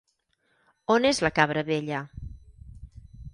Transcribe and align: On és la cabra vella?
On 0.95 1.05
és 1.09 1.19
la 1.25 1.31
cabra 1.41 1.65
vella? 1.67 2.01